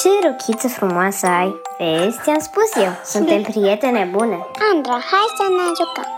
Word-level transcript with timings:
Ce 0.00 0.08
rochiță 0.26 0.68
frumoasă 0.68 1.26
ai! 1.26 1.52
Vezi, 1.78 2.18
ți-am 2.22 2.38
spus 2.48 2.70
eu, 2.84 2.92
suntem 3.04 3.42
prietene 3.42 4.08
bune 4.12 4.38
Andra, 4.70 4.96
hai 5.10 5.28
să 5.38 5.44
ne 5.56 5.66
jucăm 5.78 6.10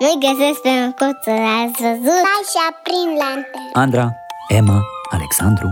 Nu-i 0.00 0.18
găsesc 0.26 0.60
pe 0.60 0.72
măcuță, 0.82 1.34
ați 1.60 1.78
văzut? 1.84 2.22
Hai 2.30 2.42
și 2.52 2.58
aprind 2.70 3.12
lanterne 3.22 3.70
Andra, 3.82 4.06
Emma, 4.58 4.78
Alexandru, 5.16 5.68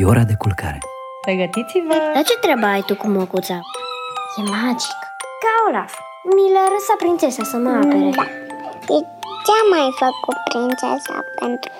e 0.00 0.04
ora 0.12 0.24
de 0.30 0.36
culcare. 0.42 0.78
Pregătiți-vă! 1.26 1.96
Dar 2.14 2.24
ce 2.28 2.36
treabă 2.44 2.66
ai 2.66 2.82
tu 2.88 2.94
cu 3.02 3.06
măcuța? 3.08 3.58
E 4.38 4.42
magic 4.54 4.98
Ca 5.42 5.52
Olaf, 5.68 5.92
mi 6.34 6.46
l-a 6.54 6.66
lăsat 6.74 6.96
prințesa 7.02 7.42
să 7.52 7.56
mă 7.64 7.72
apere 7.82 8.10
Da 8.18 8.26
Și 8.86 8.96
ce 9.44 9.52
a 9.60 9.64
mai 9.74 9.88
făcut 10.02 10.38
prințesa 10.50 11.16
pentru 11.38 11.70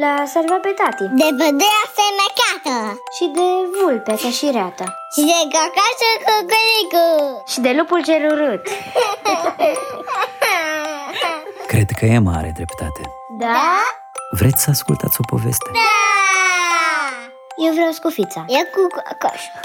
L-a 0.00 0.24
salvat 0.26 0.60
pe 0.60 0.68
tati 0.80 1.04
De 1.20 1.28
pădurea 1.38 1.84
fermecată 1.98 2.76
și 3.16 3.24
de 3.36 3.48
vulpe 3.78 4.14
ca 4.22 4.30
și 4.38 4.46
reata 4.52 4.86
Și 5.14 5.20
de 5.30 5.38
cacașul 5.54 6.16
cu 6.26 6.34
culicu 6.50 7.06
Și 7.52 7.60
de 7.60 7.72
lupul 7.78 8.02
cel 8.02 8.22
urât 8.32 8.64
Cred 11.72 11.90
că 11.98 12.04
Emma 12.04 12.32
are 12.36 12.50
dreptate. 12.54 13.02
Da? 13.38 13.80
Vreți 14.30 14.62
să 14.62 14.70
ascultați 14.70 15.16
o 15.20 15.36
poveste? 15.36 15.70
Da! 15.72 15.78
Eu 17.66 17.72
vreau 17.72 17.90
scufița 17.90 18.44
E 18.48 18.64
cu 18.64 18.86
cacașul 18.96 19.60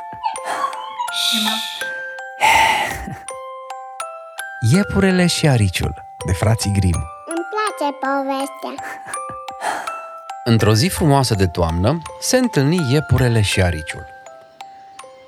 Iepurele 4.73 5.27
și 5.27 5.47
ariciul, 5.47 5.93
de 6.25 6.31
frații 6.33 6.71
Grim. 6.79 7.03
Îmi 7.25 7.45
place 7.51 7.91
povestea 7.91 8.73
Într-o 10.49 10.73
zi 10.73 10.87
frumoasă 10.87 11.35
de 11.35 11.47
toamnă, 11.47 12.01
se 12.19 12.37
întâlni 12.37 12.91
iepurele 12.91 13.41
și 13.41 13.61
ariciul. 13.61 14.05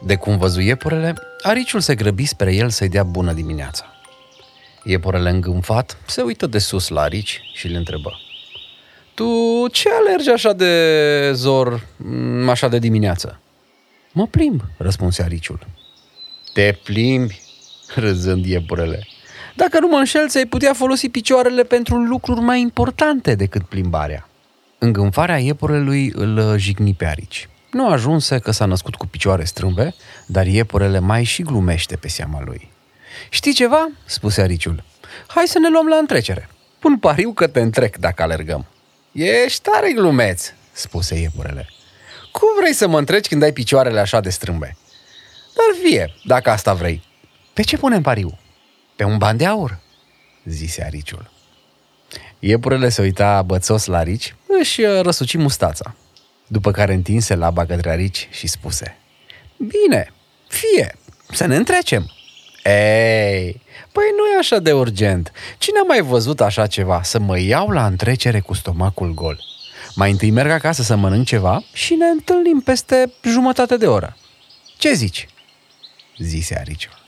De 0.05 0.15
cum 0.15 0.37
văzu 0.37 0.59
iepurele, 0.59 1.13
ariciul 1.41 1.79
se 1.79 1.95
grăbi 1.95 2.25
spre 2.25 2.53
el 2.53 2.69
să-i 2.69 2.89
dea 2.89 3.03
bună 3.03 3.33
dimineața. 3.33 3.85
Iepurele 4.83 5.29
îngânfat 5.29 5.97
se 6.05 6.21
uită 6.21 6.47
de 6.47 6.57
sus 6.57 6.87
la 6.87 7.01
arici 7.01 7.41
și 7.53 7.67
îl 7.67 7.75
întrebă. 7.75 8.11
Tu 9.13 9.25
ce 9.71 9.89
alergi 9.89 10.29
așa 10.29 10.53
de 10.53 11.31
zor, 11.33 11.87
m, 11.97 12.49
așa 12.49 12.67
de 12.67 12.79
dimineață? 12.79 13.39
Mă 14.11 14.27
plimb, 14.27 14.61
răspunse 14.77 15.23
ariciul. 15.23 15.67
Te 16.53 16.77
plimbi? 16.83 17.41
Râzând 17.95 18.45
iepurele. 18.45 19.07
Dacă 19.55 19.79
nu 19.79 19.87
mă 19.87 19.97
înșel, 19.97 20.29
ți-ai 20.29 20.45
putea 20.45 20.73
folosi 20.73 21.09
picioarele 21.09 21.63
pentru 21.63 21.95
lucruri 21.95 22.39
mai 22.39 22.61
importante 22.61 23.35
decât 23.35 23.61
plimbarea. 23.61 24.25
Îngânfarea 24.83 25.37
iepurelui 25.37 26.11
îl 26.15 26.57
jigni 26.57 26.93
pe 26.93 27.05
arici. 27.05 27.49
Nu 27.71 27.89
ajunse 27.89 28.39
că 28.39 28.51
s-a 28.51 28.65
născut 28.65 28.95
cu 28.95 29.07
picioare 29.07 29.43
strâmbe, 29.43 29.95
dar 30.25 30.45
iepurele 30.45 30.99
mai 30.99 31.23
și 31.23 31.41
glumește 31.41 31.95
pe 31.95 32.07
seama 32.07 32.41
lui. 32.45 32.71
Știi 33.29 33.53
ceva?" 33.53 33.91
spuse 34.05 34.41
ariciul. 34.41 34.83
Hai 35.27 35.43
să 35.47 35.59
ne 35.59 35.69
luăm 35.69 35.87
la 35.87 35.95
întrecere. 35.95 36.49
Pun 36.79 36.97
pariu 36.97 37.31
că 37.33 37.47
te 37.47 37.59
întrec 37.59 37.97
dacă 37.97 38.21
alergăm." 38.21 38.65
Ești 39.11 39.61
tare 39.61 39.91
glumeț," 39.91 40.51
spuse 40.71 41.19
iepurele. 41.19 41.69
Cum 42.31 42.47
vrei 42.59 42.73
să 42.73 42.87
mă 42.87 42.97
întreci 42.97 43.27
când 43.27 43.43
ai 43.43 43.53
picioarele 43.53 43.99
așa 43.99 44.19
de 44.19 44.29
strâmbe?" 44.29 44.77
Dar 45.55 45.83
fie, 45.83 46.13
dacă 46.23 46.49
asta 46.49 46.73
vrei. 46.73 47.03
Pe 47.53 47.61
ce 47.61 47.77
punem 47.77 48.01
pariu? 48.01 48.39
Pe 48.95 49.03
un 49.03 49.17
ban 49.17 49.37
de 49.37 49.45
aur, 49.45 49.79
zise 50.43 50.83
ariciul. 50.83 51.31
Iepurele 52.43 52.89
se 52.89 53.01
uita 53.01 53.41
bățos 53.41 53.85
la 53.85 53.97
arici, 53.97 54.35
își 54.59 54.81
uh, 54.81 55.01
răsuci 55.01 55.35
mustața. 55.35 55.95
După 56.47 56.71
care 56.71 56.93
întinse 56.93 57.35
laba 57.35 57.65
către 57.65 57.89
arici 57.89 58.27
și 58.31 58.47
spuse 58.47 58.97
Bine, 59.57 60.13
fie, 60.47 60.95
să 61.31 61.45
ne 61.45 61.55
întrecem. 61.55 62.11
Ei, 62.63 63.61
păi 63.91 64.03
nu 64.17 64.25
e 64.33 64.37
așa 64.39 64.59
de 64.59 64.73
urgent. 64.73 65.31
Cine 65.57 65.79
a 65.79 65.83
mai 65.83 66.01
văzut 66.01 66.41
așa 66.41 66.67
ceva? 66.67 67.01
Să 67.03 67.19
mă 67.19 67.39
iau 67.39 67.69
la 67.69 67.85
întrecere 67.85 68.39
cu 68.39 68.53
stomacul 68.53 69.13
gol. 69.13 69.43
Mai 69.95 70.11
întâi 70.11 70.29
merg 70.29 70.49
acasă 70.49 70.81
să 70.81 70.95
mănânc 70.95 71.25
ceva 71.25 71.63
și 71.73 71.93
ne 71.93 72.05
întâlnim 72.05 72.59
peste 72.59 73.13
jumătate 73.23 73.77
de 73.77 73.87
oră. 73.87 74.17
Ce 74.77 74.93
zici? 74.93 75.27
Zise 76.17 76.57
ariciul. 76.59 76.99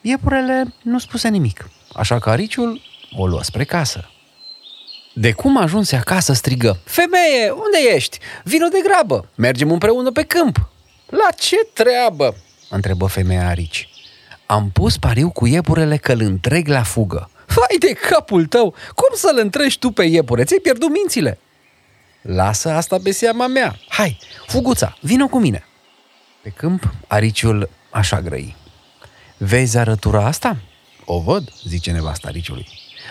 Iepurele 0.00 0.74
nu 0.82 0.98
spuse 0.98 1.28
nimic, 1.28 1.70
așa 1.94 2.18
că 2.18 2.30
ariciul 2.30 2.80
o 3.16 3.26
luă 3.26 3.42
spre 3.42 3.64
casă. 3.64 4.10
De 5.18 5.32
cum 5.32 5.56
ajunse 5.56 5.96
acasă 5.96 6.32
strigă, 6.32 6.78
Femeie, 6.84 7.50
unde 7.50 7.94
ești? 7.94 8.18
Vino 8.44 8.66
de 8.68 8.78
grabă, 8.84 9.28
mergem 9.34 9.70
împreună 9.70 10.10
pe 10.10 10.22
câmp. 10.22 10.68
La 11.06 11.28
ce 11.38 11.56
treabă? 11.72 12.36
întrebă 12.70 13.06
femeia 13.06 13.46
arici. 13.46 13.88
Am 14.46 14.70
pus 14.70 14.96
pariu 14.96 15.30
cu 15.30 15.46
iepurele 15.46 15.96
că 15.96 16.12
îl 16.12 16.20
întreg 16.20 16.68
la 16.68 16.82
fugă. 16.82 17.30
Vai 17.46 17.78
de 17.78 17.92
capul 17.92 18.46
tău! 18.46 18.74
Cum 18.94 19.08
să-l 19.14 19.38
întrești 19.38 19.78
tu 19.78 19.90
pe 19.90 20.04
iepure? 20.04 20.44
Ți-ai 20.44 20.60
pierdut 20.60 20.90
mințile! 20.90 21.38
Lasă 22.22 22.70
asta 22.70 22.98
pe 23.02 23.10
seama 23.10 23.46
mea. 23.46 23.76
Hai, 23.88 24.18
fuguța, 24.46 24.96
vină 25.00 25.26
cu 25.28 25.38
mine. 25.38 25.64
Pe 26.42 26.48
câmp, 26.48 26.94
ariciul 27.06 27.70
așa 27.90 28.20
grăi. 28.20 28.56
Vezi 29.36 29.78
arătura 29.78 30.26
asta? 30.26 30.56
O 31.04 31.20
văd, 31.20 31.52
zice 31.64 31.90
nevasta 31.90 32.28
ariciului. 32.28 32.66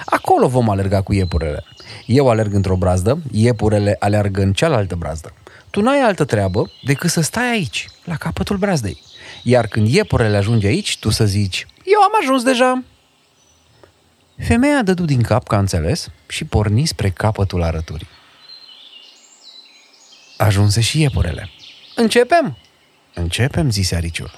Acolo 0.06 0.48
vom 0.48 0.70
alerga 0.70 1.02
cu 1.02 1.14
iepurele. 1.14 1.64
Eu 2.06 2.30
alerg 2.30 2.54
într-o 2.54 2.76
brazdă, 2.76 3.22
iepurele 3.32 3.96
aleargă 4.00 4.42
în 4.42 4.54
cealaltă 4.54 4.96
brazdă. 4.96 5.34
Tu 5.70 5.82
n-ai 5.82 6.02
altă 6.02 6.26
treabă 6.26 6.72
decât 6.84 7.10
să 7.10 7.22
stai 7.22 7.50
aici, 7.50 7.88
la 8.04 8.16
capătul 8.16 8.58
brazdei. 8.58 9.02
Iar 9.44 9.68
când 9.68 9.88
iepurele 9.88 10.38
ajunge 10.38 10.68
aici, 10.68 10.98
tu 11.00 11.10
să 11.10 11.26
zici, 11.26 11.68
eu 11.84 12.02
am 12.02 12.12
ajuns 12.22 12.44
deja. 12.44 12.84
Femeia 14.38 14.82
dădu 14.84 15.06
din 15.06 15.22
cap 15.22 15.48
că 15.48 15.56
a 15.56 15.60
înțeles 15.60 16.08
și 16.28 16.46
porni 16.46 16.86
spre 16.86 17.10
capătul 17.10 17.64
arăturii. 17.64 18.08
Ajunse 20.38 20.82
și 20.82 21.02
iepurele. 21.02 21.50
Începem? 21.96 22.58
Începem, 23.14 23.70
zise 23.70 23.96
ariciul. 23.96 24.32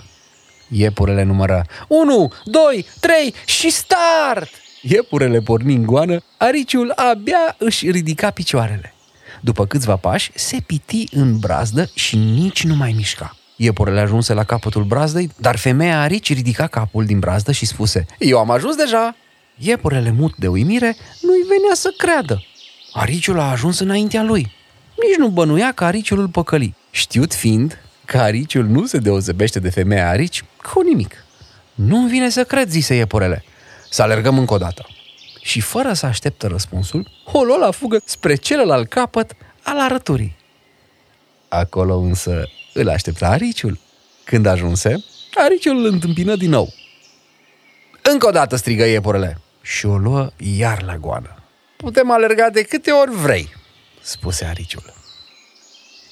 Iepurele 0.69 1.23
numără 1.23 1.65
1, 1.87 2.31
2, 2.45 2.85
3 2.99 3.33
și 3.45 3.69
start! 3.69 4.49
Iepurele 4.81 5.39
porni 5.39 5.75
în 5.75 5.85
goană, 5.85 6.19
ariciul 6.37 6.93
abia 6.95 7.55
își 7.57 7.91
ridica 7.91 8.29
picioarele. 8.29 8.93
După 9.41 9.65
câțiva 9.65 9.95
pași, 9.95 10.31
se 10.35 10.57
piti 10.65 11.07
în 11.11 11.39
brazdă 11.39 11.89
și 11.93 12.15
nici 12.15 12.63
nu 12.63 12.75
mai 12.75 12.93
mișca. 12.95 13.35
Iepurele 13.55 13.99
ajunse 13.99 14.33
la 14.33 14.43
capătul 14.43 14.83
brazdei, 14.83 15.31
dar 15.37 15.55
femeia 15.55 16.01
arici 16.01 16.33
ridica 16.33 16.67
capul 16.67 17.05
din 17.05 17.19
brazdă 17.19 17.51
și 17.51 17.65
spuse 17.65 18.05
Eu 18.19 18.39
am 18.39 18.51
ajuns 18.51 18.75
deja! 18.75 19.15
Iepurele 19.57 20.11
mut 20.11 20.35
de 20.35 20.47
uimire 20.47 20.95
nu-i 21.21 21.41
venea 21.41 21.73
să 21.73 21.93
creadă. 21.97 22.43
Ariciul 22.93 23.39
a 23.39 23.51
ajuns 23.51 23.79
înaintea 23.79 24.23
lui. 24.23 24.51
Nici 25.07 25.17
nu 25.17 25.27
bănuia 25.27 25.71
că 25.71 25.85
ariciul 25.85 26.19
îl 26.19 26.27
păcăli. 26.27 26.75
Știut 26.91 27.33
fiind 27.33 27.81
că 28.05 28.17
ariciul 28.17 28.65
nu 28.65 28.85
se 28.85 28.97
deosebește 28.97 29.59
de 29.59 29.69
femeia 29.69 30.09
arici 30.09 30.43
cu 30.73 30.81
nimic. 30.81 31.25
Nu-mi 31.73 32.09
vine 32.09 32.29
să 32.29 32.43
cred, 32.43 32.69
zise 32.69 32.95
iepurele. 32.95 33.43
Să 33.89 34.01
alergăm 34.01 34.37
încă 34.37 34.53
o 34.53 34.57
dată. 34.57 34.85
Și 35.41 35.59
fără 35.59 35.93
să 35.93 36.05
așteptă 36.05 36.47
răspunsul, 36.47 37.11
o 37.25 37.43
luă 37.43 37.57
la 37.57 37.71
fugă 37.71 38.01
spre 38.05 38.35
celălalt 38.35 38.89
capăt 38.89 39.35
al 39.63 39.79
arăturii. 39.79 40.35
Acolo 41.47 41.97
însă 41.97 42.49
îl 42.73 42.89
aștepta 42.89 43.27
ariciul. 43.27 43.79
Când 44.23 44.45
ajunse, 44.45 45.03
ariciul 45.33 45.77
îl 45.77 45.85
întâmpină 45.85 46.35
din 46.35 46.49
nou. 46.49 46.73
Încă 48.01 48.27
o 48.27 48.31
dată 48.31 48.55
strigă 48.55 48.85
iepurele 48.85 49.41
și 49.61 49.85
o 49.85 49.97
luă 49.97 50.29
iar 50.57 50.83
la 50.83 50.97
goană. 50.97 51.43
Putem 51.77 52.11
alerga 52.11 52.49
de 52.49 52.61
câte 52.61 52.91
ori 52.91 53.11
vrei, 53.11 53.49
spuse 54.01 54.45
ariciul. 54.45 54.93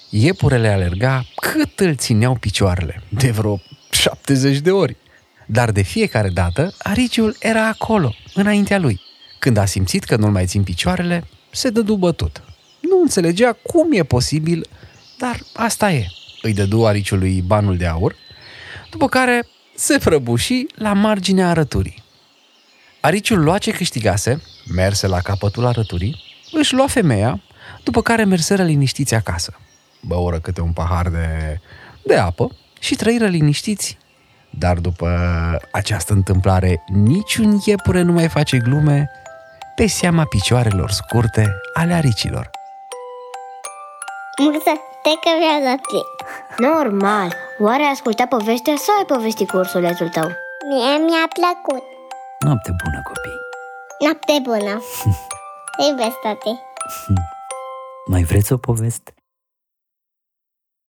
Iepurele 0.10 0.68
alerga 0.68 1.26
cât 1.36 1.80
îl 1.80 1.96
țineau 1.96 2.36
picioarele, 2.36 3.04
de 3.10 3.32
vreo 3.32 3.62
70 3.90 4.58
de 4.58 4.72
ori. 4.72 4.96
Dar 5.46 5.72
de 5.72 5.82
fiecare 5.82 6.30
dată, 6.30 6.74
ariciul 6.78 7.36
era 7.40 7.68
acolo, 7.68 8.16
înaintea 8.34 8.80
lui. 8.80 9.02
Când 9.40 9.58
a 9.58 9.66
simțit 9.66 10.04
că 10.04 10.16
nu-l 10.16 10.32
mai 10.32 10.46
țin 10.46 10.64
picioarele, 10.64 11.28
se 11.52 11.70
dădu 11.70 11.96
bătut. 11.96 12.44
Nu 12.80 13.02
înțelegea 13.02 13.52
cum 13.52 13.92
e 13.92 14.04
posibil, 14.04 14.68
dar 15.18 15.40
asta 15.54 15.92
e. 15.92 16.08
Îi 16.42 16.54
dădu 16.54 16.86
ariciului 16.86 17.42
banul 17.42 17.78
de 17.78 17.86
aur, 17.86 18.16
după 18.90 19.08
care 19.08 19.48
se 19.76 19.98
prăbuși 19.98 20.66
la 20.76 20.94
marginea 20.94 21.50
arăturii. 21.50 22.04
Ariciul 23.02 23.44
lua 23.44 23.58
ce 23.58 23.72
câștigase, 23.72 24.42
merse 24.74 25.08
la 25.08 25.20
capătul 25.20 25.66
arăturii, 25.66 26.24
își 26.52 26.74
lua 26.74 26.88
femeia, 26.88 27.42
după 27.84 28.02
care 28.02 28.24
merseră 28.24 28.64
liniștiți 28.64 29.14
acasă. 29.14 29.60
Băură 30.02 30.40
câte 30.40 30.62
un 30.62 30.72
pahar 30.72 31.10
de, 31.10 31.60
de 32.04 32.16
apă 32.16 32.56
și 32.80 32.96
trăiră 32.96 33.28
liniștiți. 33.28 33.98
Dar 34.60 34.78
după 34.78 35.10
această 35.72 36.14
întâmplare, 36.14 36.84
niciun 36.88 37.60
iepure 37.66 38.02
nu 38.02 38.12
mai 38.12 38.28
face 38.28 38.58
glume 38.58 39.10
pe 39.76 39.88
seama 39.88 40.24
picioarelor 40.26 40.92
scurte 40.92 41.56
ale 41.74 41.94
aricilor. 41.94 42.50
Mulțumesc 44.38 44.82
că 45.24 45.30
mi-a 45.40 45.70
dat 45.70 45.82
timp. 45.92 46.16
Normal. 46.58 47.34
Oare 47.60 47.84
ai 47.84 47.92
ascultat 47.92 48.28
povestea 48.28 48.74
sau 48.78 48.96
ai 48.98 49.06
povestit 49.06 49.50
cu 49.50 49.58
ursulețul 49.58 50.10
tău? 50.10 50.28
Mie 50.70 50.98
mi-a 51.06 51.28
plăcut. 51.34 51.84
Noapte 52.40 52.72
bună, 52.84 53.02
copii! 53.04 53.40
Noapte 54.00 54.40
bună. 54.44 54.82
Te 55.78 55.84
iubesc, 55.90 56.20
tati. 56.24 56.60
Mai 58.06 58.24
vreți 58.24 58.54
o 58.54 58.58
poveste? 58.58 59.15